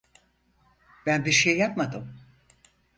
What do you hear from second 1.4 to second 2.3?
yapmadım.